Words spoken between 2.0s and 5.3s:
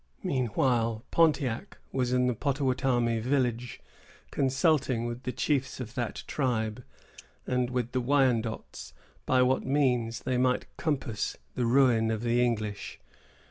in the Pottawattamie village, consulting with